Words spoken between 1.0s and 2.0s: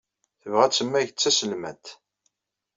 d taselmadt